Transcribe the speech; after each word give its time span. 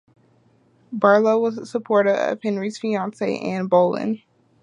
Barlow 0.91 1.37
was 1.37 1.59
a 1.59 1.65
supporter 1.67 2.09
of 2.09 2.41
Henry's 2.41 2.79
fiancee, 2.79 3.39
Anne 3.39 3.67
Boleyn. 3.67 4.23